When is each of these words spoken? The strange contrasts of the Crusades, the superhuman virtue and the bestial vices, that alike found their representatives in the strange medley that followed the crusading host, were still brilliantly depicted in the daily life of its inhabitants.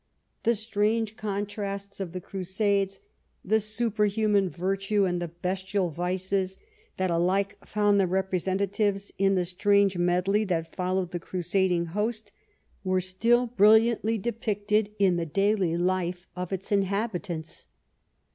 The 0.41 0.55
strange 0.55 1.15
contrasts 1.15 1.99
of 1.99 2.11
the 2.11 2.19
Crusades, 2.19 3.01
the 3.45 3.59
superhuman 3.59 4.49
virtue 4.49 5.05
and 5.05 5.21
the 5.21 5.27
bestial 5.27 5.91
vices, 5.91 6.57
that 6.97 7.11
alike 7.11 7.55
found 7.67 7.99
their 7.99 8.07
representatives 8.07 9.11
in 9.19 9.35
the 9.35 9.45
strange 9.45 9.99
medley 9.99 10.43
that 10.45 10.75
followed 10.75 11.11
the 11.11 11.19
crusading 11.19 11.89
host, 11.93 12.31
were 12.83 12.99
still 12.99 13.45
brilliantly 13.45 14.17
depicted 14.17 14.89
in 14.97 15.17
the 15.17 15.25
daily 15.27 15.77
life 15.77 16.25
of 16.35 16.51
its 16.51 16.71
inhabitants. 16.71 17.67